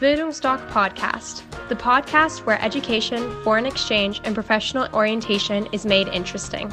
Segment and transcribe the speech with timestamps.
[0.00, 6.72] Bildungsdoc Podcast, the podcast where education, foreign exchange, and professional orientation is made interesting.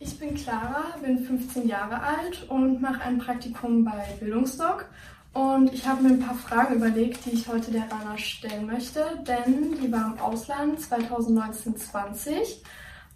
[0.00, 4.84] Ich bin Clara, bin 15 Jahre alt und mache ein Praktikum bei Bildungsdoc.
[5.32, 9.02] Und ich habe mir ein paar Fragen überlegt, die ich heute der Rana stellen möchte,
[9.26, 12.60] denn die war im Ausland 2019-20.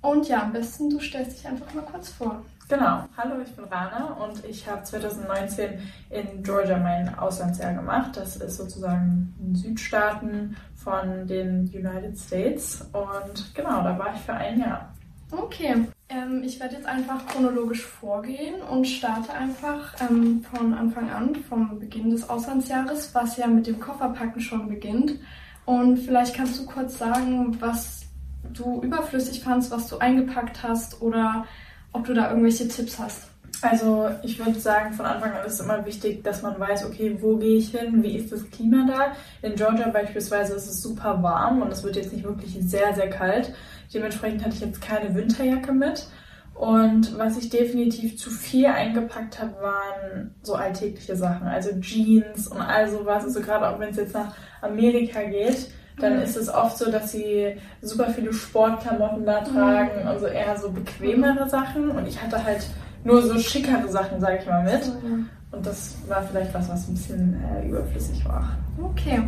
[0.00, 2.42] Und ja, am besten du stellst dich einfach mal kurz vor.
[2.66, 8.16] Genau, hallo, ich bin Rana und ich habe 2019 in Georgia mein Auslandsjahr gemacht.
[8.16, 14.32] Das ist sozusagen in Südstaaten von den United States und genau, da war ich für
[14.32, 14.94] ein Jahr.
[15.30, 15.74] Okay,
[16.08, 21.78] ähm, ich werde jetzt einfach chronologisch vorgehen und starte einfach ähm, von Anfang an, vom
[21.78, 25.18] Beginn des Auslandsjahres, was ja mit dem Kofferpacken schon beginnt.
[25.66, 28.06] Und vielleicht kannst du kurz sagen, was
[28.54, 31.46] du überflüssig fandst, was du eingepackt hast oder
[31.94, 33.28] ob du da irgendwelche Tipps hast.
[33.62, 37.16] Also ich würde sagen, von Anfang an ist es immer wichtig, dass man weiß, okay,
[37.20, 39.12] wo gehe ich hin, wie ist das Klima da.
[39.40, 43.08] In Georgia beispielsweise ist es super warm und es wird jetzt nicht wirklich sehr, sehr
[43.08, 43.54] kalt.
[43.94, 46.06] Dementsprechend hatte ich jetzt keine Winterjacke mit.
[46.54, 52.60] Und was ich definitiv zu viel eingepackt habe, waren so alltägliche Sachen, also Jeans und
[52.60, 53.24] all sowas.
[53.24, 56.22] Also gerade auch wenn es jetzt nach Amerika geht, dann mhm.
[56.22, 60.10] ist es oft so, dass sie super viele Sportklamotten da tragen mhm.
[60.10, 61.90] und so eher so bequemere Sachen.
[61.90, 62.66] Und ich hatte halt
[63.04, 64.86] nur so schickere Sachen, sage ich mal, mit.
[65.02, 65.28] Mhm.
[65.52, 68.56] Und das war vielleicht was, was ein bisschen äh, überflüssig war.
[68.82, 69.22] Okay.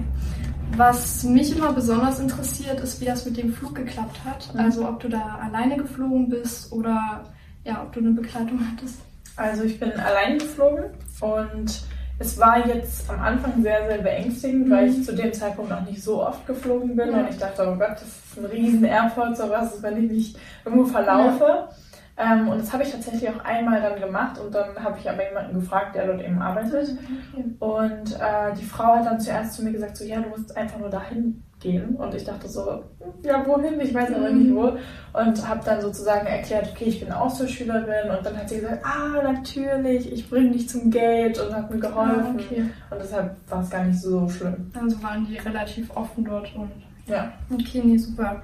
[0.77, 4.53] Was mich immer besonders interessiert, ist, wie das mit dem Flug geklappt hat.
[4.53, 4.61] Mhm.
[4.61, 7.25] Also ob du da alleine geflogen bist oder
[7.64, 8.97] ja, ob du eine Begleitung hattest.
[9.37, 10.84] Also ich bin allein geflogen
[11.20, 11.83] und
[12.19, 14.70] es war jetzt am Anfang sehr, sehr beängstigend, mhm.
[14.70, 17.20] weil ich zu dem Zeitpunkt noch nicht so oft geflogen bin ja.
[17.20, 20.87] und ich dachte, oh Gott, das ist ein riesen Airport, sowas, wenn ich mich irgendwo
[20.87, 21.44] verlaufe.
[21.44, 21.69] Ja.
[22.19, 25.28] Ähm, und das habe ich tatsächlich auch einmal dann gemacht und dann habe ich aber
[25.28, 26.97] jemanden gefragt, der dort eben arbeitet.
[27.37, 27.56] Mhm.
[27.59, 30.78] Und äh, die Frau hat dann zuerst zu mir gesagt, so ja, du musst einfach
[30.78, 31.97] nur dahin gehen.
[31.97, 32.82] Und ich dachte so,
[33.22, 33.81] ja, wohin?
[33.81, 34.72] Ich weiß aber nicht wo.
[35.19, 38.10] Und habe dann sozusagen erklärt, okay, ich bin Austauschschülerin.
[38.10, 41.81] Und dann hat sie gesagt, ah, natürlich, ich bringe dich zum Gate und hat mir
[41.81, 42.38] geholfen.
[42.38, 42.65] Ah, okay.
[42.91, 44.71] Und deshalb war es gar nicht so schlimm.
[44.81, 46.71] Also waren die relativ offen dort und.
[47.06, 47.32] Ja.
[47.53, 48.43] Okay, nee, super.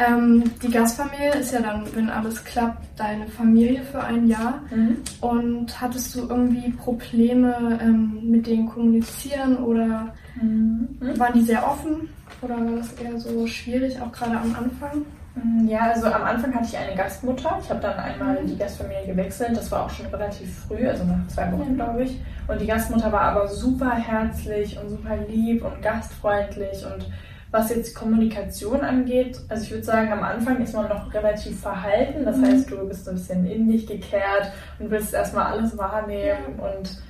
[0.00, 4.62] Ähm, die Gastfamilie ist ja dann, wenn alles klappt, deine Familie für ein Jahr.
[4.70, 4.98] Mhm.
[5.20, 10.88] Und hattest du irgendwie Probleme ähm, mit denen kommunizieren oder mhm.
[11.16, 12.08] waren die sehr offen
[12.42, 15.04] oder war das eher so schwierig, auch gerade am Anfang?
[15.34, 17.58] Mhm, ja, also am Anfang hatte ich eine Gastmutter.
[17.62, 18.46] Ich habe dann einmal mhm.
[18.46, 19.56] die Gastfamilie gewechselt.
[19.56, 22.20] Das war auch schon relativ früh, also nach zwei Wochen, glaube ich.
[22.46, 27.06] Und die Gastmutter war aber super herzlich und super lieb und gastfreundlich und
[27.50, 32.24] was jetzt Kommunikation angeht, also ich würde sagen, am Anfang ist man noch relativ verhalten.
[32.24, 32.44] Das mhm.
[32.44, 37.00] heißt, du bist ein bisschen in dich gekehrt und willst erstmal alles wahrnehmen und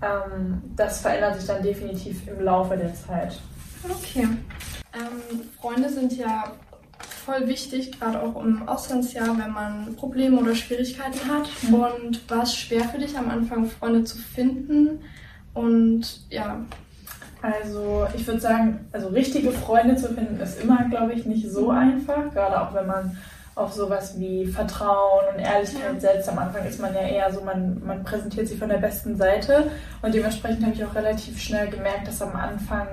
[0.00, 3.38] ähm, das verändert sich dann definitiv im Laufe der Zeit.
[3.84, 4.28] Okay.
[4.94, 6.52] Ähm, Freunde sind ja
[7.24, 11.48] voll wichtig, gerade auch im Auslandsjahr, wenn man Probleme oder Schwierigkeiten hat.
[11.62, 11.74] Mhm.
[11.74, 15.00] Und war es schwer für dich am Anfang, Freunde zu finden?
[15.54, 16.64] Und ja,
[17.42, 21.70] also ich würde sagen, also richtige Freunde zu finden ist immer, glaube ich, nicht so
[21.70, 22.32] einfach.
[22.32, 23.16] Gerade auch wenn man
[23.54, 26.28] auf sowas wie Vertrauen und Ehrlichkeit setzt.
[26.28, 29.70] Am Anfang ist man ja eher so, man, man präsentiert sich von der besten Seite.
[30.00, 32.86] Und dementsprechend habe ich auch relativ schnell gemerkt, dass am Anfang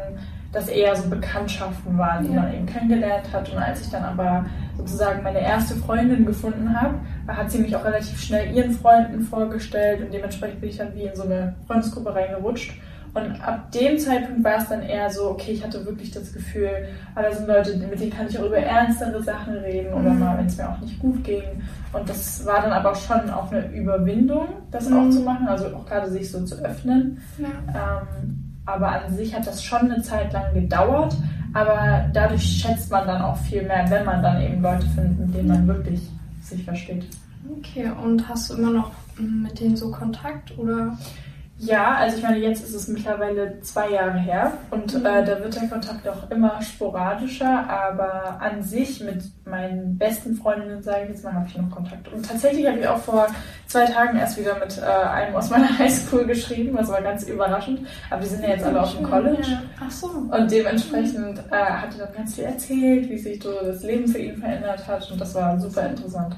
[0.52, 2.42] das eher so Bekanntschaften waren, die ja.
[2.42, 3.52] man eben kennengelernt hat.
[3.52, 4.46] Und als ich dann aber
[4.78, 6.96] sozusagen meine erste Freundin gefunden habe,
[7.28, 11.04] hat sie mich auch relativ schnell ihren Freunden vorgestellt und dementsprechend bin ich dann wie
[11.04, 12.74] in so eine Freundesgruppe reingerutscht.
[13.14, 16.70] Und ab dem Zeitpunkt war es dann eher so, okay, ich hatte wirklich das Gefühl,
[17.16, 20.20] ah, da sind Leute, mit denen kann ich auch über ernstere Sachen reden oder mhm.
[20.20, 21.42] mal, wenn es mir auch nicht gut ging.
[21.92, 24.98] Und das war dann aber schon auch eine Überwindung, das mhm.
[24.98, 27.20] auch zu machen, also auch gerade sich so zu öffnen.
[27.40, 28.04] Ja.
[28.04, 31.16] Ähm, aber an sich hat das schon eine Zeit lang gedauert,
[31.54, 35.36] aber dadurch schätzt man dann auch viel mehr, wenn man dann eben Leute findet, mit
[35.36, 36.02] denen man wirklich
[36.42, 37.06] sich versteht.
[37.58, 40.98] Okay, und hast du immer noch mit denen so Kontakt oder?
[41.62, 45.06] Ja, also ich meine, jetzt ist es mittlerweile zwei Jahre her und mhm.
[45.06, 50.82] äh, da wird der Kontakt auch immer sporadischer, aber an sich mit meinen besten Freundinnen,
[50.82, 52.08] sage ich jetzt mal, habe ich noch Kontakt.
[52.14, 53.28] Und tatsächlich habe ich auch vor
[53.68, 57.82] zwei Tagen erst wieder mit äh, einem aus meiner Highschool geschrieben, das war ganz überraschend.
[58.10, 59.42] Aber die sind ja jetzt alle auf dem College.
[59.42, 59.62] Ja.
[59.86, 60.08] Ach so.
[60.08, 64.20] Und dementsprechend äh, hat er dann ganz viel erzählt, wie sich so das Leben für
[64.20, 66.38] ihn verändert hat und das war super interessant.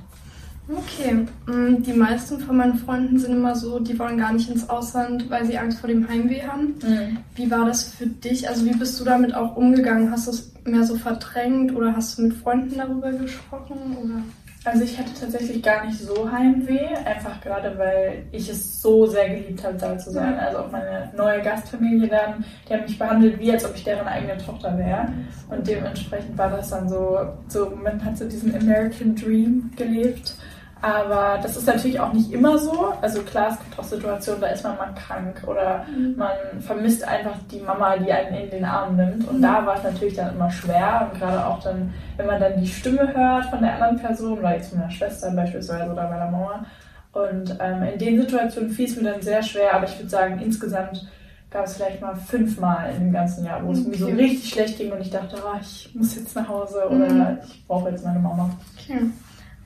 [0.67, 4.69] Okay, mm, die meisten von meinen Freunden sind immer so, die wollen gar nicht ins
[4.69, 6.75] Ausland, weil sie Angst vor dem Heimweh haben.
[6.81, 7.17] Mhm.
[7.35, 8.47] Wie war das für dich?
[8.47, 10.11] Also wie bist du damit auch umgegangen?
[10.11, 13.97] Hast du es mehr so verdrängt oder hast du mit Freunden darüber gesprochen?
[14.01, 14.23] Oder?
[14.63, 19.29] Also ich hatte tatsächlich gar nicht so Heimweh, einfach gerade weil ich es so sehr
[19.29, 20.37] geliebt habe, da zu sein.
[20.37, 24.07] Also auch meine neue Gastfamilie dann, die haben mich behandelt, wie als ob ich deren
[24.07, 25.07] eigene Tochter wäre.
[25.49, 27.17] Und dementsprechend war das dann so,
[27.47, 30.35] so man hat so diesen American Dream gelebt.
[30.81, 32.93] Aber das ist natürlich auch nicht immer so.
[33.01, 36.15] Also klar, es gibt auch Situationen, da ist man mal krank oder mhm.
[36.17, 39.27] man vermisst einfach die Mama, die einen in den Arm nimmt.
[39.27, 39.41] Und mhm.
[39.43, 41.09] da war es natürlich dann immer schwer.
[41.11, 44.55] Und gerade auch dann, wenn man dann die Stimme hört von der anderen Person, oder
[44.55, 46.65] jetzt von der Schwester beispielsweise oder meiner Mama.
[47.13, 49.75] Und ähm, in den Situationen fiel es mir dann sehr schwer.
[49.75, 51.07] Aber ich würde sagen, insgesamt
[51.51, 54.77] gab es vielleicht mal fünfmal in dem ganzen Jahr, wo es mir so richtig schlecht
[54.77, 57.37] ging und ich dachte, oh, ich muss jetzt nach Hause oder mhm.
[57.43, 58.49] ich brauche jetzt meine Mama.
[58.79, 59.01] Okay.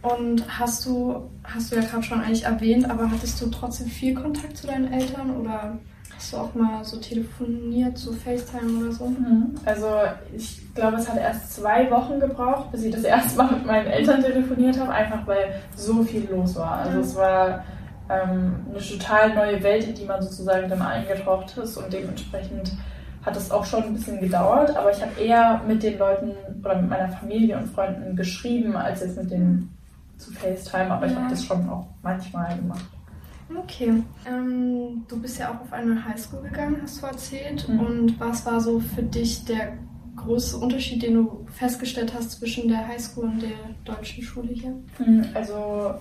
[0.06, 4.14] Und hast du, hast du ja gerade schon eigentlich erwähnt, aber hattest du trotzdem viel
[4.14, 5.80] Kontakt zu deinen Eltern oder
[6.16, 9.08] hast du auch mal so telefoniert, so FaceTime oder so?
[9.08, 9.56] Mhm.
[9.66, 9.88] Also
[10.36, 13.88] ich glaube, es hat erst zwei Wochen gebraucht, bis ich das erste Mal mit meinen
[13.88, 16.82] Eltern telefoniert habe, einfach weil so viel los war.
[16.82, 17.64] Also es war
[18.08, 22.74] ähm, eine total neue Welt, in die man sozusagen dann eingetaucht ist und dementsprechend
[23.26, 26.80] hat es auch schon ein bisschen gedauert, aber ich habe eher mit den Leuten oder
[26.80, 29.76] mit meiner Familie und Freunden geschrieben, als jetzt mit den
[30.18, 31.12] zu FaceTime, aber ja.
[31.12, 32.86] ich habe das schon auch manchmal gemacht.
[33.56, 34.04] Okay.
[34.28, 37.68] Ähm, du bist ja auch auf eine Highschool gegangen, hast du erzählt.
[37.70, 37.80] Mhm.
[37.80, 39.78] Und was war so für dich der
[40.16, 43.52] große Unterschied, den du festgestellt hast zwischen der Highschool und der
[43.84, 44.74] deutschen Schule hier?
[45.34, 45.96] Also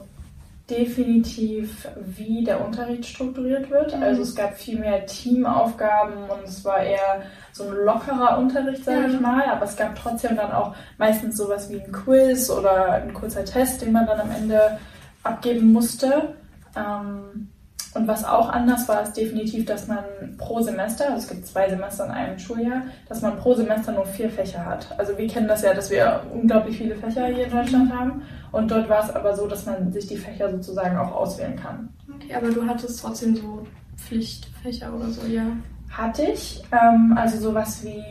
[0.70, 3.94] definitiv, wie der Unterricht strukturiert wird.
[3.94, 4.02] Mhm.
[4.02, 7.22] Also es gab viel mehr Teamaufgaben und es war eher
[7.52, 9.08] so ein lockerer Unterricht, sage ja.
[9.08, 9.44] ich mal.
[9.44, 13.82] Aber es gab trotzdem dann auch meistens sowas wie ein Quiz oder ein kurzer Test,
[13.82, 14.78] den man dann am Ende
[15.22, 16.34] abgeben musste.
[16.76, 17.48] Ähm,
[17.94, 20.04] und was auch anders war, ist definitiv, dass man
[20.36, 24.04] pro Semester, also es gibt zwei Semester in einem Schuljahr, dass man pro Semester nur
[24.04, 24.88] vier Fächer hat.
[24.98, 28.22] Also wir kennen das ja, dass wir unglaublich viele Fächer hier in Deutschland haben.
[28.50, 31.88] Und dort war es aber so, dass man sich die Fächer sozusagen auch auswählen kann.
[32.16, 35.44] Okay, aber du hattest trotzdem so Pflichtfächer oder so, ja?
[35.90, 36.62] Hatte ich.
[36.72, 38.02] Ähm, also sowas wie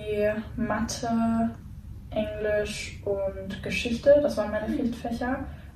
[0.56, 1.50] Mathe,
[2.09, 4.80] Englisch und Geschichte, das waren meine mhm.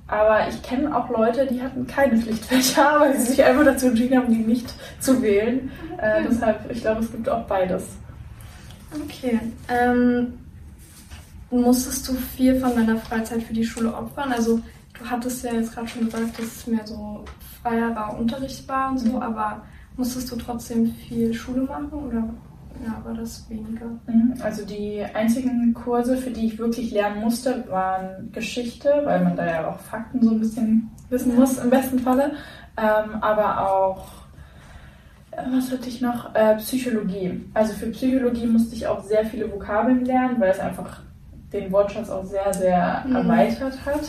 [0.08, 4.16] Aber ich kenne auch Leute, die hatten keine Pflichtfächer, weil sie sich einfach dazu entschieden
[4.16, 5.70] haben, die nicht zu wählen.
[5.98, 7.84] Äh, deshalb, ich glaube, es gibt auch beides.
[9.04, 9.38] Okay.
[9.68, 10.32] Ähm,
[11.50, 14.32] musstest du viel von deiner Freizeit für die Schule opfern?
[14.32, 14.60] Also
[14.98, 17.24] du hattest ja jetzt gerade schon gesagt, dass es mehr so
[17.62, 19.22] freierer Unterricht war und so, mhm.
[19.22, 19.62] aber
[19.96, 22.24] musstest du trotzdem viel Schule machen oder
[22.84, 23.86] ja, war das weniger.
[24.06, 24.34] Mhm.
[24.42, 29.46] Also die einzigen Kurse, für die ich wirklich lernen musste, waren Geschichte, weil man da
[29.46, 32.32] ja auch Fakten so ein bisschen wissen muss im besten Falle.
[32.76, 34.06] Ähm, aber auch,
[35.32, 36.34] äh, was hatte ich noch?
[36.34, 37.44] Äh, Psychologie.
[37.54, 41.00] Also für Psychologie musste ich auch sehr viele Vokabeln lernen, weil es einfach
[41.52, 43.16] den Wortschatz auch sehr, sehr mhm.
[43.16, 44.02] erweitert hat.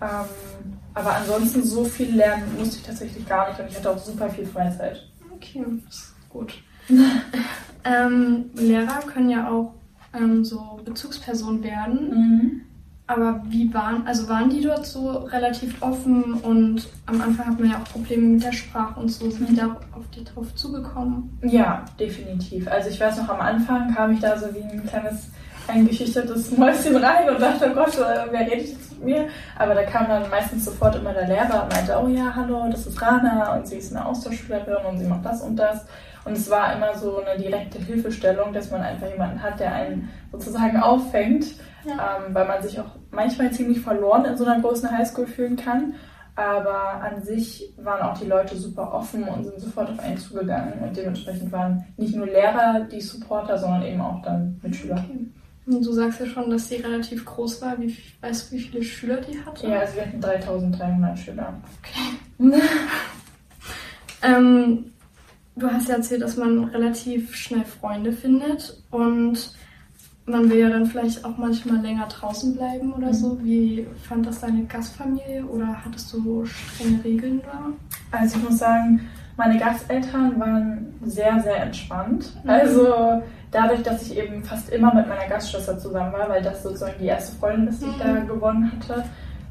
[0.00, 3.98] Ähm, aber ansonsten so viel lernen musste ich tatsächlich gar nicht und ich hatte auch
[3.98, 5.08] super viel Freizeit.
[5.34, 6.54] Okay, das ist gut.
[7.84, 9.74] Ähm, Lehrer können ja auch
[10.14, 12.10] ähm, so Bezugspersonen werden.
[12.10, 12.60] Mhm.
[13.06, 17.70] Aber wie waren, also waren die dort so relativ offen und am Anfang hat man
[17.70, 19.30] ja auch Probleme mit der Sprache und so.
[19.30, 21.38] Sind die da auf die drauf zugekommen?
[21.42, 22.66] Ja, definitiv.
[22.66, 25.28] Also ich weiß noch, am Anfang kam ich da so wie ein kleines
[25.68, 27.98] eingeschüchtertes Mäuschen rein und dachte, oh Gott,
[28.30, 29.28] wer redet jetzt mit mir?
[29.58, 32.86] Aber da kam dann meistens sofort immer der Lehrer und meinte, oh ja, hallo, das
[32.86, 35.86] ist Rana und sie ist eine Austauschschülerin und sie macht das und das.
[36.24, 40.08] Und es war immer so eine direkte Hilfestellung, dass man einfach jemanden hat, der einen
[40.32, 41.46] sozusagen auffängt,
[41.84, 42.18] ja.
[42.26, 45.94] ähm, weil man sich auch manchmal ziemlich verloren in so einer großen Highschool fühlen kann.
[46.36, 50.80] Aber an sich waren auch die Leute super offen und sind sofort auf einen zugegangen.
[50.80, 54.96] Und dementsprechend waren nicht nur Lehrer die Supporter, sondern eben auch dann Mitschüler.
[54.96, 55.28] Okay.
[55.66, 57.80] Und du sagst ja schon, dass sie relativ groß war.
[57.80, 59.66] Wie, weißt du, wie viele Schüler die hatte?
[59.66, 61.54] Ja, also wir hatten 3300 Schüler.
[62.38, 62.52] Okay.
[64.22, 64.84] ähm,
[65.56, 69.54] Du hast ja erzählt, dass man relativ schnell Freunde findet und
[70.26, 73.14] man will ja dann vielleicht auch manchmal länger draußen bleiben oder mhm.
[73.14, 73.38] so.
[73.42, 78.16] Wie fand das deine Gastfamilie oder hattest du strenge Regeln da?
[78.16, 82.32] Also ich muss sagen, meine Gasteltern waren sehr, sehr entspannt.
[82.42, 82.50] Mhm.
[82.50, 86.94] Also dadurch, dass ich eben fast immer mit meiner Gastschwester zusammen war, weil das sozusagen
[87.00, 88.28] die erste Freundin ist, die ich da mhm.
[88.28, 89.04] gewonnen hatte,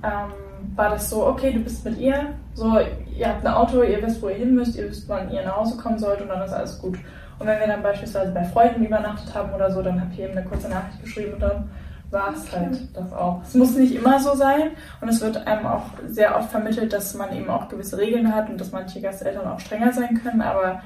[0.03, 2.79] ähm, war das so, okay, du bist mit ihr, so,
[3.15, 5.57] ihr habt ein Auto, ihr wisst, wo ihr hin müsst, ihr wisst, wann ihr nach
[5.57, 6.97] Hause kommen sollt und dann ist alles gut.
[7.39, 10.37] Und wenn wir dann beispielsweise bei Freunden übernachtet haben oder so, dann habe ich eben
[10.37, 11.69] eine kurze Nachricht geschrieben und dann
[12.11, 12.57] war es okay.
[12.57, 13.41] halt das auch.
[13.43, 14.71] Es muss nicht immer so sein
[15.01, 18.49] und es wird einem auch sehr oft vermittelt, dass man eben auch gewisse Regeln hat
[18.49, 20.81] und dass manche Gasteltern auch strenger sein können, aber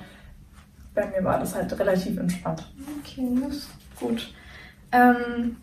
[0.95, 2.65] bei mir war das halt relativ entspannt.
[2.99, 4.33] Okay, das ist gut.
[4.91, 5.57] Ähm,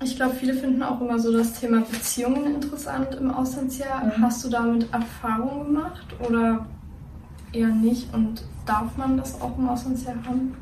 [0.00, 4.04] Ich glaube, viele finden auch immer so das Thema Beziehungen interessant im Auslandsjahr.
[4.04, 4.22] Mhm.
[4.22, 6.64] Hast du damit Erfahrung gemacht oder
[7.52, 8.12] eher nicht?
[8.12, 10.56] Und darf man das auch im Auslandsjahr haben?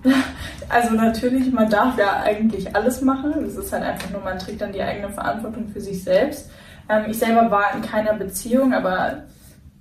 [0.69, 3.45] Also natürlich, man darf ja eigentlich alles machen.
[3.45, 6.50] Es ist halt einfach nur, man trägt dann die eigene Verantwortung für sich selbst.
[6.88, 9.25] Ähm, ich selber war in keiner Beziehung, aber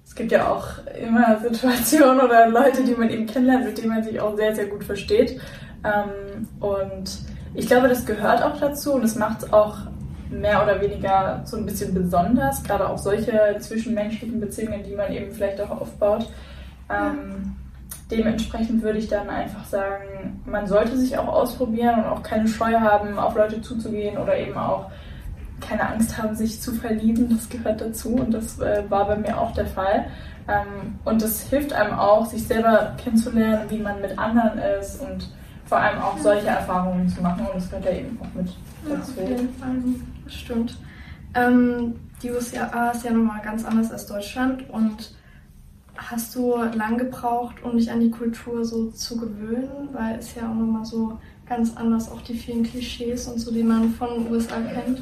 [0.05, 0.67] es gibt ja auch
[0.99, 4.67] immer Situationen oder Leute, die man eben kennenlernt, mit denen man sich auch sehr, sehr
[4.67, 5.39] gut versteht.
[5.83, 7.19] Ähm, und
[7.53, 9.77] ich glaube, das gehört auch dazu und es macht es auch
[10.29, 15.31] mehr oder weniger so ein bisschen besonders, gerade auch solche zwischenmenschlichen Beziehungen, die man eben
[15.31, 16.27] vielleicht auch aufbaut.
[16.89, 17.55] Ähm,
[18.11, 22.73] dementsprechend würde ich dann einfach sagen, man sollte sich auch ausprobieren und auch keine Scheu
[22.79, 24.91] haben, auf Leute zuzugehen oder eben auch
[25.61, 27.29] keine Angst haben, sich zu verlieben.
[27.29, 30.05] Das gehört dazu und das äh, war bei mir auch der Fall.
[30.47, 35.29] Ähm, und das hilft einem auch, sich selber kennenzulernen, wie man mit anderen ist und
[35.65, 38.53] vor allem auch solche Erfahrungen zu machen und das gehört ja eben auch mit
[38.87, 39.13] dazu.
[39.17, 39.75] Ja, auf jeden Fall,
[40.23, 40.77] das stimmt.
[41.33, 45.15] Ähm, die USA ist ja nochmal ganz anders als Deutschland und
[45.97, 50.43] hast du lang gebraucht, um dich an die Kultur so zu gewöhnen, weil es ja
[50.43, 54.31] auch nochmal so ganz anders, auch die vielen Klischees und so, die man von den
[54.31, 55.01] USA kennt?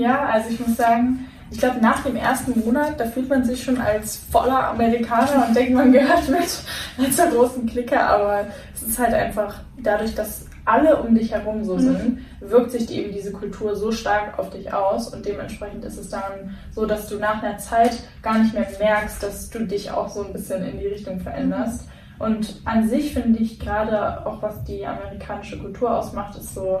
[0.00, 3.62] Ja, also ich muss sagen, ich glaube, nach dem ersten Monat, da fühlt man sich
[3.62, 8.98] schon als voller Amerikaner und denkt, man gehört mit zur großen Clique, aber es ist
[8.98, 11.80] halt einfach dadurch, dass alle um dich herum so mhm.
[11.80, 15.98] sind, wirkt sich die, eben diese Kultur so stark auf dich aus und dementsprechend ist
[15.98, 19.90] es dann so, dass du nach einer Zeit gar nicht mehr merkst, dass du dich
[19.90, 21.86] auch so ein bisschen in die Richtung veränderst.
[21.86, 22.24] Mhm.
[22.24, 26.80] Und an sich finde ich gerade auch, was die amerikanische Kultur ausmacht, ist so,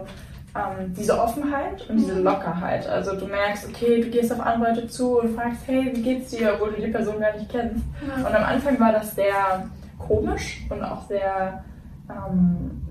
[0.54, 2.24] ähm, diese Offenheit und diese mhm.
[2.24, 2.86] Lockerheit.
[2.86, 6.30] Also du merkst, okay, du gehst auf andere Leute zu und fragst, hey, wie geht's
[6.30, 7.84] dir, obwohl du die Person gar nicht kennst.
[8.16, 11.64] Und am Anfang war das sehr komisch und auch sehr
[12.10, 12.82] ähm,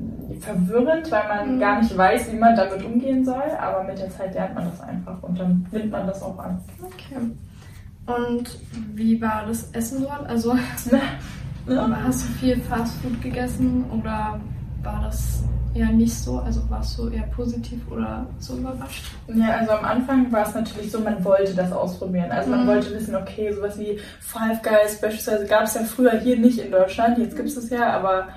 [0.41, 1.59] verwirrend, weil man mhm.
[1.59, 3.43] gar nicht weiß, wie man damit umgehen soll.
[3.59, 6.59] Aber mit der Zeit lernt man das einfach und dann nimmt man das auch an.
[6.81, 7.17] Okay.
[8.05, 8.59] Und
[8.95, 10.27] wie war das Essen dort?
[10.27, 10.55] Also
[11.67, 14.39] hast du viel Fastfood gegessen oder
[14.81, 15.43] war das
[15.73, 16.39] eher nicht so?
[16.39, 19.05] Also warst du eher positiv oder so überrascht?
[19.27, 22.31] Ja, also am Anfang war es natürlich so, man wollte das ausprobieren.
[22.31, 22.67] Also man mhm.
[22.67, 26.71] wollte wissen, okay, sowas wie Five Guys beispielsweise gab es ja früher hier nicht in
[26.71, 28.29] Deutschland, jetzt gibt es es ja, aber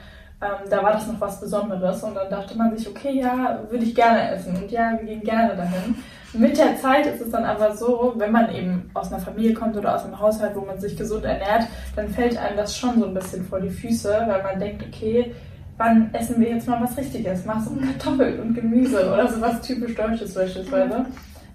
[0.44, 3.84] ähm, da war das noch was Besonderes und dann dachte man sich, okay, ja, würde
[3.84, 5.96] ich gerne essen und ja, wir gehen gerne dahin.
[6.34, 9.76] Mit der Zeit ist es dann aber so, wenn man eben aus einer Familie kommt
[9.76, 13.06] oder aus einem Haushalt, wo man sich gesund ernährt, dann fällt einem das schon so
[13.06, 15.32] ein bisschen vor die Füße, weil man denkt, okay,
[15.78, 17.44] wann essen wir jetzt mal was Richtiges?
[17.46, 21.06] Mach so Kartoffeln und Gemüse oder sowas typisch Deutsches beispielsweise.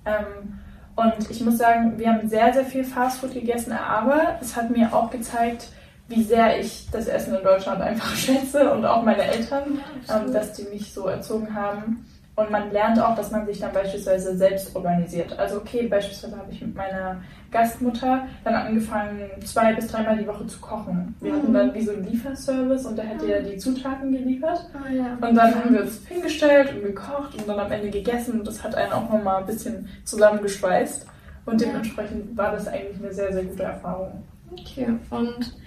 [0.05, 0.59] Ähm,
[0.95, 4.93] und ich muss sagen, wir haben sehr, sehr viel Fastfood gegessen, aber es hat mir
[4.93, 5.69] auch gezeigt,
[6.09, 10.53] wie sehr ich das Essen in Deutschland einfach schätze und auch meine Eltern, ähm, dass
[10.53, 12.05] die mich so erzogen haben.
[12.35, 15.37] Und man lernt auch, dass man sich dann beispielsweise selbst organisiert.
[15.37, 20.47] Also okay, beispielsweise habe ich mit meiner Gastmutter dann angefangen, zwei bis dreimal die Woche
[20.47, 21.15] zu kochen.
[21.19, 21.37] Wir mhm.
[21.37, 24.69] hatten dann wie so einen Lieferservice und da hat er die Zutaten geliefert.
[24.73, 25.17] Oh, ja.
[25.19, 28.63] Und dann haben wir uns hingestellt und gekocht und dann am Ende gegessen und das
[28.63, 31.07] hat einen auch nochmal ein bisschen zusammengeschweißt.
[31.45, 34.23] Und dementsprechend war das eigentlich eine sehr, sehr gute Erfahrung.
[34.53, 35.57] Okay, und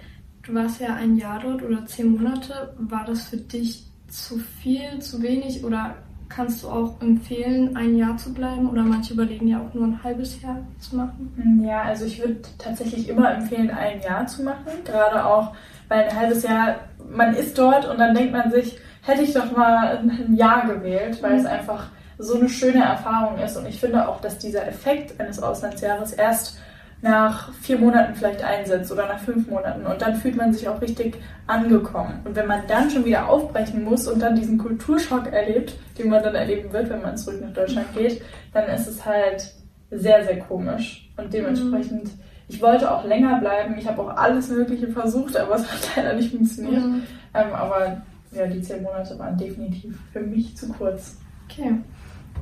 [0.45, 2.73] du warst ja ein Jahr dort oder zehn Monate.
[2.77, 5.95] War das für dich zu viel, zu wenig oder
[6.29, 10.03] kannst du auch empfehlen, ein Jahr zu bleiben oder manche überlegen ja auch nur ein
[10.03, 11.61] halbes Jahr zu machen?
[11.63, 14.71] Ja, also ich würde tatsächlich immer empfehlen, ein Jahr zu machen.
[14.83, 15.53] Gerade auch,
[15.87, 16.75] weil ein halbes Jahr,
[17.09, 21.21] man ist dort und dann denkt man sich, hätte ich doch mal ein Jahr gewählt,
[21.21, 21.39] weil mhm.
[21.39, 23.57] es einfach so eine schöne Erfahrung ist.
[23.57, 26.57] Und ich finde auch, dass dieser Effekt eines Auslandsjahres erst
[27.03, 30.81] nach vier Monaten vielleicht einsetzt oder nach fünf Monaten und dann fühlt man sich auch
[30.81, 31.17] richtig
[31.47, 32.21] angekommen.
[32.23, 36.23] Und wenn man dann schon wieder aufbrechen muss und dann diesen Kulturschock erlebt, den man
[36.23, 38.21] dann erleben wird, wenn man zurück nach Deutschland geht,
[38.53, 39.53] dann ist es halt
[39.91, 41.11] sehr, sehr komisch.
[41.17, 42.19] Und dementsprechend, mhm.
[42.47, 43.75] ich wollte auch länger bleiben.
[43.77, 46.83] Ich habe auch alles Mögliche versucht, aber es hat leider nicht funktioniert.
[46.85, 47.03] Mhm.
[47.33, 51.17] Ähm, aber ja, die zehn Monate waren definitiv für mich zu kurz.
[51.49, 51.75] Okay.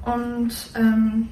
[0.05, 1.29] Und ähm,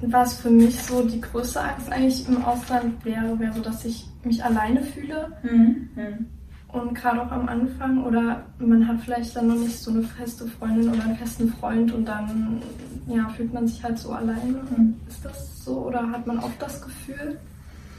[0.00, 4.06] was für mich so die größte Angst eigentlich im Ausland wäre, wäre so, dass ich
[4.22, 5.32] mich alleine fühle.
[5.42, 5.88] Mhm.
[5.94, 6.26] Mhm.
[6.68, 10.46] Und gerade auch am Anfang oder man hat vielleicht dann noch nicht so eine feste
[10.46, 12.60] Freundin oder einen festen Freund und dann
[13.06, 14.60] ja, fühlt man sich halt so alleine.
[14.76, 14.96] Mhm.
[15.08, 17.38] Ist das so oder hat man oft das Gefühl?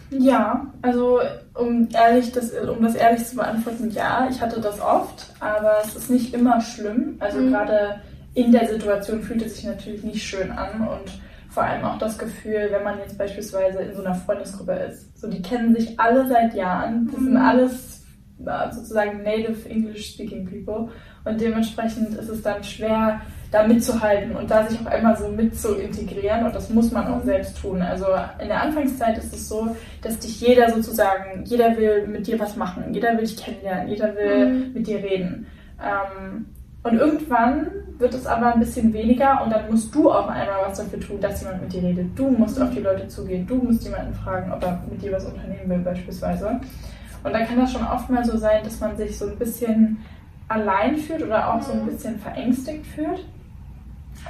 [0.10, 1.20] Ja, also
[1.54, 5.96] um ehrlich, das, um das ehrlich zu beantworten, ja, ich hatte das oft, aber es
[5.96, 7.16] ist nicht immer schlimm.
[7.20, 7.52] Also mhm.
[7.52, 8.02] gerade
[8.34, 11.20] in der Situation fühlt es sich natürlich nicht schön an und
[11.56, 15.18] vor allem auch das Gefühl, wenn man jetzt beispielsweise in so einer Freundesgruppe ist.
[15.18, 17.08] So, die kennen sich alle seit Jahren.
[17.10, 17.26] Das mhm.
[17.26, 18.04] sind alles
[18.46, 20.90] äh, sozusagen native English speaking people
[21.24, 23.22] und dementsprechend ist es dann schwer,
[23.52, 27.08] da mitzuhalten und da sich auch einmal so mit zu integrieren und das muss man
[27.08, 27.82] auch selbst tun.
[27.82, 28.08] Also
[28.42, 32.58] in der Anfangszeit ist es so, dass dich jeder sozusagen, jeder will mit dir was
[32.58, 34.74] machen, jeder will dich kennenlernen, jeder will mhm.
[34.74, 35.48] mit dir reden.
[35.82, 36.48] Ähm,
[36.86, 37.66] und irgendwann
[37.98, 41.20] wird es aber ein bisschen weniger und dann musst du auch einmal was dafür tun,
[41.20, 42.08] dass jemand mit dir redet.
[42.16, 45.26] Du musst auf die Leute zugehen, du musst jemanden fragen, ob er mit dir was
[45.26, 46.62] unternehmen will beispielsweise.
[47.24, 49.98] Und dann kann das schon oft mal so sein, dass man sich so ein bisschen
[50.48, 53.26] allein fühlt oder auch so ein bisschen verängstigt fühlt.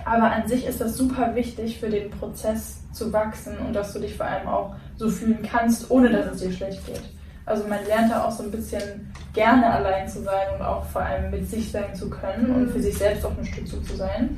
[0.06, 4.00] Aber an sich ist das super wichtig für den Prozess zu wachsen und dass du
[4.00, 7.04] dich vor allem auch so fühlen kannst, ohne dass es dir schlecht geht.
[7.46, 11.02] Also man lernt da auch so ein bisschen gerne allein zu sein und auch vor
[11.02, 14.38] allem mit sich sein zu können und für sich selbst auch eine Stütze zu sein.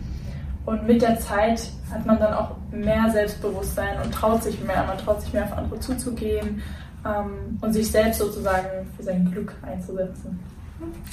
[0.65, 4.83] Und mit der Zeit hat man dann auch mehr Selbstbewusstsein und traut sich mehr.
[4.85, 6.61] Man traut sich mehr auf andere zuzugehen
[7.05, 10.37] ähm, und sich selbst sozusagen für sein Glück einzusetzen.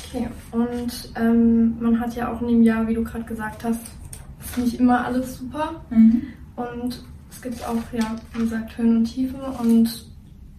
[0.08, 3.80] Okay, und ähm, man hat ja auch in dem Jahr, wie du gerade gesagt hast,
[4.44, 5.80] ist nicht immer alles super.
[5.90, 6.22] Mhm.
[6.56, 9.40] Und es gibt auch, ja, wie gesagt, Höhen und Tiefen.
[9.40, 10.06] Und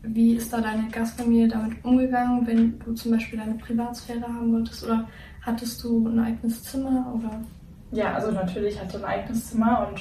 [0.07, 4.83] wie ist da deine Gastfamilie damit umgegangen, wenn du zum Beispiel deine Privatsphäre haben wolltest?
[4.83, 5.07] Oder
[5.41, 7.13] hattest du ein eigenes Zimmer?
[7.15, 7.41] Oder?
[7.91, 9.99] Ja, also natürlich hatte ein eigenes Zimmer und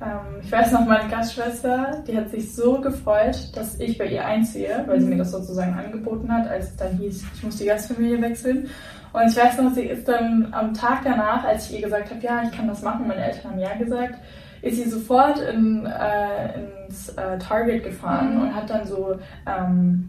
[0.00, 4.24] ähm, ich weiß noch, meine Gastschwester, die hat sich so gefreut, dass ich bei ihr
[4.24, 7.66] einziehe, weil sie mir das sozusagen angeboten hat, als es dann hieß, ich muss die
[7.66, 8.68] Gastfamilie wechseln.
[9.12, 12.20] Und ich weiß noch, sie ist dann am Tag danach, als ich ihr gesagt habe,
[12.20, 14.18] ja, ich kann das machen, meine Eltern haben ja gesagt,
[14.64, 18.42] ist sie sofort in, äh, ins äh, Target gefahren mhm.
[18.42, 20.08] und hat dann so ähm,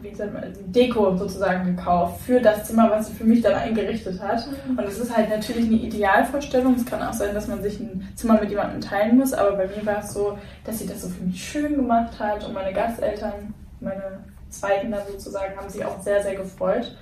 [0.00, 0.32] wie gesagt,
[0.66, 4.46] Deko sozusagen gekauft für das Zimmer, was sie für mich dann eingerichtet hat.
[4.46, 4.78] Mhm.
[4.78, 6.74] Und es ist halt natürlich eine Idealvorstellung.
[6.74, 9.66] Es kann auch sein, dass man sich ein Zimmer mit jemandem teilen muss, aber bei
[9.66, 12.72] mir war es so, dass sie das so für mich schön gemacht hat und meine
[12.72, 14.20] Gasteltern, meine
[14.50, 16.96] zweiten dann sozusagen, haben sich auch sehr, sehr gefreut.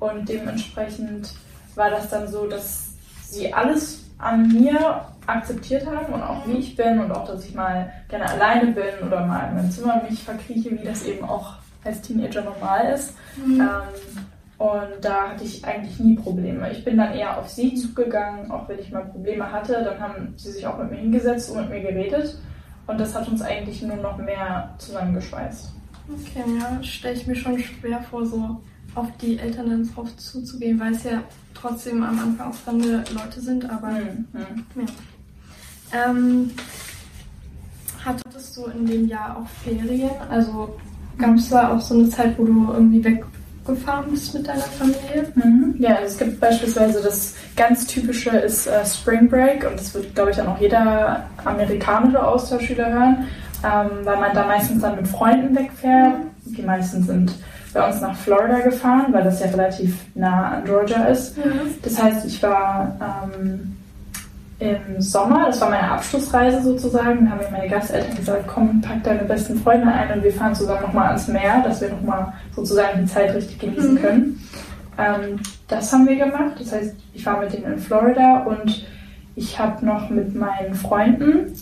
[0.00, 1.32] Und dementsprechend
[1.74, 2.94] war das dann so, dass
[3.24, 7.54] sie alles an mir akzeptiert haben und auch wie ich bin und auch, dass ich
[7.54, 11.54] mal gerne alleine bin oder mal in meinem Zimmer mich verkrieche, wie das eben auch
[11.84, 13.14] als Teenager normal ist.
[13.36, 13.60] Mhm.
[13.60, 14.26] Ähm,
[14.58, 16.70] und da hatte ich eigentlich nie Probleme.
[16.70, 19.82] Ich bin dann eher auf sie zugegangen, auch wenn ich mal Probleme hatte.
[19.84, 22.38] Dann haben sie sich auch mit mir hingesetzt und mit mir geredet.
[22.86, 25.72] Und das hat uns eigentlich nur noch mehr zusammengeschweißt.
[26.08, 28.60] Okay, ja, stelle ich mir schon schwer vor, so
[28.94, 31.22] auf die Eltern dann drauf zuzugehen, weil es ja
[31.54, 34.26] trotzdem am Anfang auch fremde Leute sind, aber mhm.
[34.32, 34.84] ja.
[35.92, 36.50] Ähm,
[38.04, 40.10] hattest du in dem Jahr auch Ferien?
[40.30, 40.76] Also
[41.18, 45.30] Gab es da auch so eine Zeit, wo du irgendwie weggefahren bist mit deiner Familie?
[45.34, 45.74] Mhm.
[45.78, 50.14] Ja, also es gibt beispielsweise das ganz typische ist äh, Spring Break und das wird,
[50.14, 53.28] glaube ich, dann auch jeder amerikanische Austauschschüler hören,
[53.62, 56.14] ähm, weil man da meistens dann mit Freunden wegfährt.
[56.44, 57.32] Die meisten sind
[57.72, 61.38] bei uns nach Florida gefahren, weil das ja relativ nah an Georgia ist.
[61.38, 61.74] Mhm.
[61.82, 63.71] Das heißt, ich war ähm,
[64.62, 69.02] im Sommer, das war meine Abschlussreise sozusagen, da haben mir meine Gasteltern gesagt, komm, pack
[69.02, 73.00] deine besten Freunde ein und wir fahren zusammen nochmal ans Meer, dass wir nochmal sozusagen
[73.00, 73.98] die Zeit richtig genießen mhm.
[73.98, 74.48] können.
[74.98, 78.86] Ähm, das haben wir gemacht, das heißt, ich war mit denen in Florida und
[79.34, 81.52] ich habe noch mit meinen Freunden,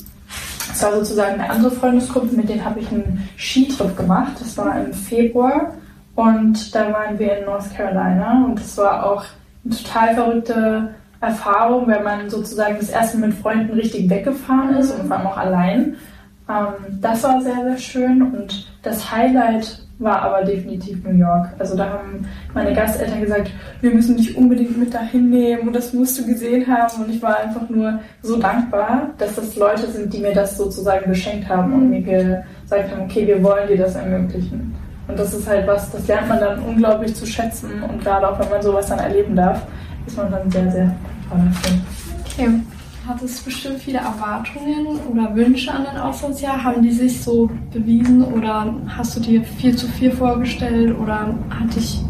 [0.68, 4.78] das war sozusagen eine andere Freundesgruppe, mit denen habe ich einen Skitrip gemacht, das war
[4.78, 5.74] im Februar
[6.16, 9.24] und da waren wir in North Carolina und das war auch
[9.64, 14.90] eine total verrückte Erfahrung, wenn man sozusagen das erste Mal mit Freunden richtig weggefahren ist
[14.92, 15.96] und vor allem auch allein.
[16.48, 21.50] Ähm, das war sehr, sehr schön und das Highlight war aber definitiv New York.
[21.58, 23.50] Also da haben meine Gasteltern gesagt,
[23.82, 27.04] wir müssen dich unbedingt mit dahin nehmen und das musst du gesehen haben.
[27.04, 31.10] Und ich war einfach nur so dankbar, dass das Leute sind, die mir das sozusagen
[31.10, 34.74] geschenkt haben und mir gesagt haben, okay, wir wollen dir das ermöglichen.
[35.06, 38.38] Und das ist halt was, das lernt man dann unglaublich zu schätzen und gerade auch
[38.38, 39.66] wenn man sowas dann erleben darf,
[40.06, 40.94] ist man dann sehr, sehr
[41.30, 41.78] toll.
[42.26, 42.60] Okay.
[43.06, 46.62] Hattest du bestimmt viele Erwartungen oder Wünsche an dein Auslandsjahr?
[46.62, 51.74] Haben die sich so bewiesen oder hast du dir viel zu viel vorgestellt oder hat
[51.74, 52.00] dich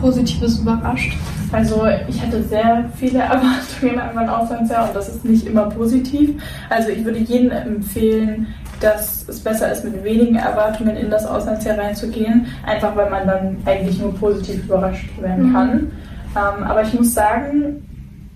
[0.00, 1.12] Positives überrascht?
[1.52, 6.42] Also ich hatte sehr viele Erwartungen an mein Auslandsjahr und das ist nicht immer positiv.
[6.70, 8.46] Also ich würde jedem empfehlen,
[8.80, 13.56] dass es besser ist, mit wenigen Erwartungen in das Auslandsjahr reinzugehen, einfach weil man dann
[13.66, 15.52] eigentlich nur positiv überrascht werden mhm.
[15.52, 15.74] kann.
[15.74, 15.90] Mhm.
[16.34, 17.82] Ähm, aber ich muss sagen,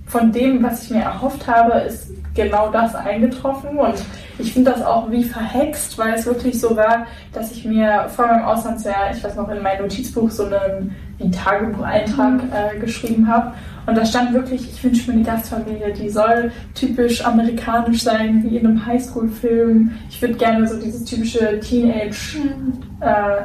[0.07, 3.79] von dem, was ich mir erhofft habe, ist genau das eingetroffen.
[3.79, 3.95] Und
[4.39, 8.27] ich finde das auch wie verhext, weil es wirklich so war, dass ich mir vor
[8.27, 12.51] meinem Auslandsjahr, ich weiß noch, in meinem Notizbuch so einen wie Tagebucheintrag mhm.
[12.53, 13.53] äh, geschrieben habe.
[13.87, 18.57] Und da stand wirklich, ich wünsche mir eine Gastfamilie, die soll typisch amerikanisch sein, wie
[18.57, 19.93] in einem Highschool-Film.
[20.09, 22.47] Ich würde gerne so dieses typische Teenage-Life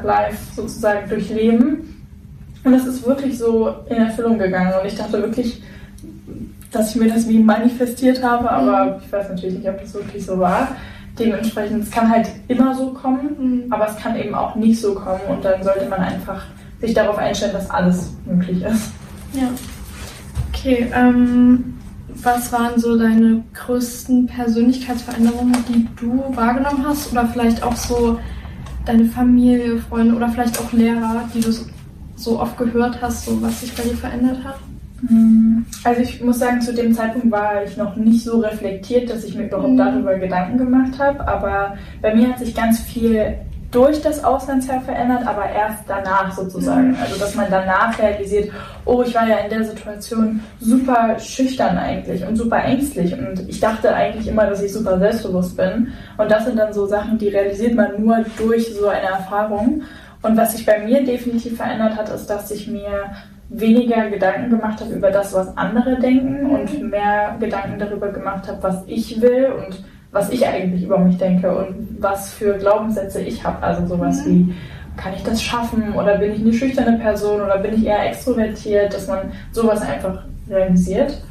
[0.02, 0.08] mhm.
[0.08, 1.96] äh, sozusagen durchleben.
[2.64, 4.72] Und das ist wirklich so in Erfüllung gegangen.
[4.80, 5.62] Und ich dachte wirklich,
[6.70, 9.02] dass ich mir das wie manifestiert habe, aber mhm.
[9.04, 10.68] ich weiß natürlich nicht, ob das wirklich so war.
[11.18, 13.72] Dementsprechend, es kann halt immer so kommen, mhm.
[13.72, 16.44] aber es kann eben auch nicht so kommen und dann sollte man einfach
[16.80, 18.92] sich darauf einstellen, dass alles möglich ist.
[19.32, 19.48] Ja.
[20.48, 21.78] Okay, ähm,
[22.22, 27.12] was waren so deine größten Persönlichkeitsveränderungen, die du wahrgenommen hast?
[27.12, 28.18] Oder vielleicht auch so
[28.84, 31.52] deine Familie, Freunde oder vielleicht auch Lehrer, die du
[32.16, 34.58] so oft gehört hast, so was sich bei dir verändert hat?
[35.08, 39.24] Hm, also ich muss sagen, zu dem Zeitpunkt war ich noch nicht so reflektiert, dass
[39.24, 39.78] ich mir überhaupt mhm.
[39.78, 41.26] darüber Gedanken gemacht habe.
[41.26, 43.34] Aber bei mir hat sich ganz viel
[43.70, 46.88] durch das Auslandsjahr verändert, aber erst danach sozusagen.
[46.88, 46.96] Mhm.
[47.00, 48.50] Also dass man danach realisiert,
[48.84, 53.60] oh, ich war ja in der Situation super schüchtern eigentlich und super ängstlich und ich
[53.60, 55.88] dachte eigentlich immer, dass ich super selbstbewusst bin.
[56.18, 59.82] Und das sind dann so Sachen, die realisiert man nur durch so eine Erfahrung.
[60.22, 63.10] Und was sich bei mir definitiv verändert hat, ist, dass ich mir
[63.50, 68.62] weniger Gedanken gemacht habe über das, was andere denken und mehr Gedanken darüber gemacht habe,
[68.62, 73.44] was ich will und was ich eigentlich über mich denke und was für Glaubenssätze ich
[73.44, 73.62] habe.
[73.62, 74.48] Also sowas mhm.
[74.48, 74.54] wie,
[74.96, 78.92] kann ich das schaffen oder bin ich eine schüchterne Person oder bin ich eher extrovertiert,
[78.92, 81.22] dass man sowas einfach realisiert.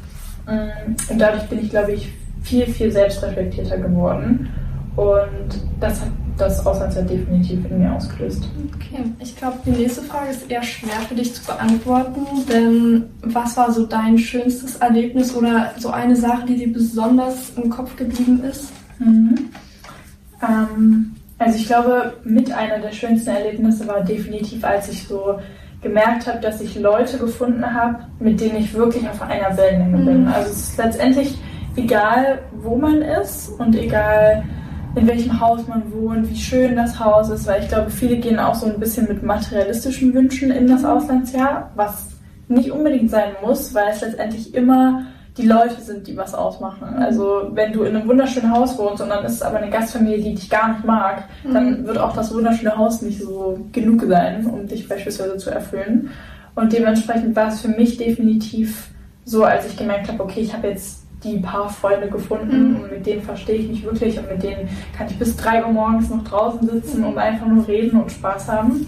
[0.46, 4.48] Mm, und dadurch bin ich, glaube ich, viel, viel selbstreflektierter geworden.
[4.96, 6.08] Und das hat
[6.40, 8.48] das Auslandsjahr definitiv in mir ausgelöst.
[8.74, 13.56] Okay, ich glaube, die nächste Frage ist eher schwer für dich zu beantworten, denn was
[13.56, 18.42] war so dein schönstes Erlebnis oder so eine Sache, die dir besonders im Kopf geblieben
[18.44, 18.72] ist?
[18.98, 19.50] Mhm.
[20.42, 25.38] Ähm, also ich glaube, mit einer der schönsten Erlebnisse war definitiv, als ich so
[25.82, 30.04] gemerkt habe, dass ich Leute gefunden habe, mit denen ich wirklich auf einer Wellenlänge mhm.
[30.04, 30.28] bin.
[30.28, 31.38] Also es ist letztendlich
[31.76, 34.44] egal, wo man ist und egal,
[34.94, 38.38] in welchem Haus man wohnt, wie schön das Haus ist, weil ich glaube, viele gehen
[38.38, 42.08] auch so ein bisschen mit materialistischen Wünschen in das Auslandsjahr, was
[42.48, 46.88] nicht unbedingt sein muss, weil es letztendlich immer die Leute sind, die was ausmachen.
[46.96, 50.18] Also wenn du in einem wunderschönen Haus wohnst und dann ist es aber eine Gastfamilie,
[50.18, 51.54] die dich gar nicht mag, mhm.
[51.54, 56.10] dann wird auch das wunderschöne Haus nicht so genug sein, um dich beispielsweise zu erfüllen.
[56.56, 58.88] Und dementsprechend war es für mich definitiv
[59.24, 62.76] so, als ich gemerkt habe, okay, ich habe jetzt die paar Freunde gefunden mhm.
[62.76, 65.72] und mit denen verstehe ich mich wirklich und mit denen kann ich bis drei Uhr
[65.72, 68.86] morgens noch draußen sitzen und einfach nur reden und Spaß haben.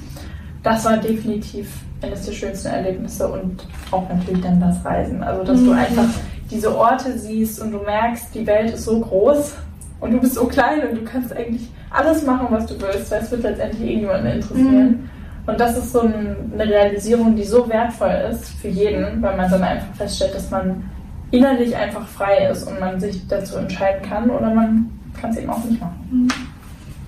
[0.62, 1.68] Das war definitiv
[2.01, 5.23] eines der schönsten Erlebnisse und auch natürlich dann das Reisen.
[5.23, 5.66] Also, dass mhm.
[5.66, 6.09] du einfach
[6.51, 9.55] diese Orte siehst und du merkst, die Welt ist so groß
[10.01, 13.23] und du bist so klein und du kannst eigentlich alles machen, was du willst, weil
[13.23, 14.88] es wird letztendlich irgendjemanden interessieren.
[14.88, 15.11] Mhm.
[15.45, 19.62] Und das ist so eine Realisierung, die so wertvoll ist für jeden, weil man dann
[19.62, 20.85] einfach feststellt, dass man
[21.33, 24.90] innerlich einfach frei ist und man sich dazu entscheiden kann oder man
[25.21, 26.09] kann es eben auch nicht machen.
[26.11, 26.29] Mhm.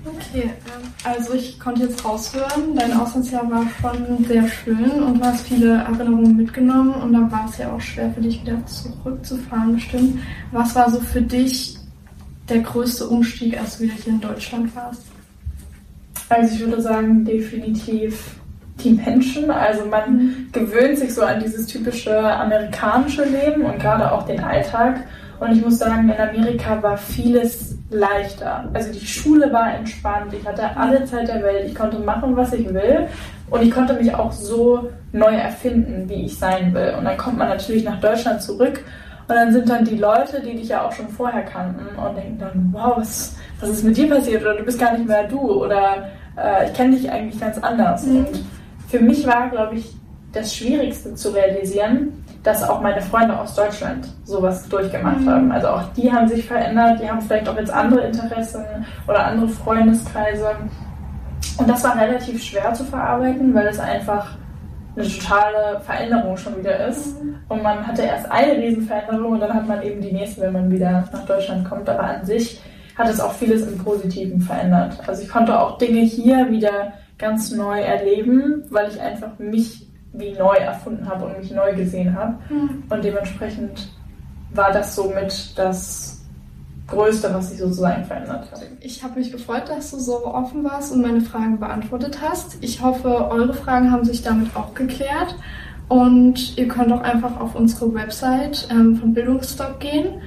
[0.06, 5.24] Okay, ähm, also ich konnte jetzt raushören, dein Auslandsjahr war schon sehr schön und du
[5.24, 9.74] hast viele Erinnerungen mitgenommen und dann war es ja auch schwer für dich wieder zurückzufahren
[9.74, 10.20] bestimmt.
[10.52, 11.78] Was war so für dich
[12.48, 15.02] der größte Umstieg, als du wieder hier in Deutschland warst?
[16.28, 18.36] Also ich würde sagen, definitiv
[18.82, 19.50] die Menschen.
[19.50, 20.48] Also man mhm.
[20.52, 25.00] gewöhnt sich so an dieses typische amerikanische Leben und gerade auch den Alltag.
[25.40, 28.68] Und ich muss sagen, in Amerika war vieles leichter.
[28.72, 32.52] Also die Schule war entspannt, ich hatte alle Zeit der Welt, ich konnte machen, was
[32.52, 33.06] ich will
[33.50, 36.94] und ich konnte mich auch so neu erfinden, wie ich sein will.
[36.98, 38.84] Und dann kommt man natürlich nach Deutschland zurück
[39.26, 42.38] und dann sind dann die Leute, die dich ja auch schon vorher kannten und denken
[42.38, 45.64] dann, wow, was, was ist mit dir passiert oder du bist gar nicht mehr du
[45.64, 48.06] oder äh, ich kenne dich eigentlich ganz anders.
[48.06, 48.18] Mhm.
[48.18, 48.44] Und
[48.94, 49.92] für mich war, glaube ich,
[50.32, 55.30] das Schwierigste zu realisieren, dass auch meine Freunde aus Deutschland sowas durchgemacht mhm.
[55.30, 55.52] haben.
[55.52, 58.64] Also auch die haben sich verändert, die haben vielleicht auch jetzt andere Interessen
[59.08, 60.50] oder andere Freundeskreise.
[61.58, 64.36] Und das war relativ schwer zu verarbeiten, weil es einfach
[64.96, 67.20] eine totale Veränderung schon wieder ist.
[67.20, 67.36] Mhm.
[67.48, 70.70] Und man hatte erst eine Riesenveränderung und dann hat man eben die nächste, wenn man
[70.70, 71.88] wieder nach Deutschland kommt.
[71.88, 72.60] Aber an sich
[72.96, 75.00] hat es auch vieles im Positiven verändert.
[75.04, 80.32] Also ich konnte auch Dinge hier wieder ganz neu erleben, weil ich einfach mich wie
[80.32, 82.34] neu erfunden habe und mich neu gesehen habe.
[82.48, 82.84] Mhm.
[82.88, 83.90] Und dementsprechend
[84.52, 86.24] war das somit das
[86.86, 88.62] Größte, was sich sozusagen verändert hat.
[88.80, 92.58] Ich habe mich gefreut, dass du so offen warst und meine Fragen beantwortet hast.
[92.60, 95.34] Ich hoffe, eure Fragen haben sich damit auch geklärt.
[95.88, 100.20] Und ihr könnt auch einfach auf unsere Website ähm, von Bildungsstock gehen.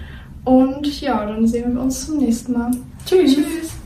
[0.44, 2.72] Und ja, dann sehen wir uns zum nächsten Mal.
[3.06, 3.36] Tschüss.
[3.36, 3.77] Tschüss.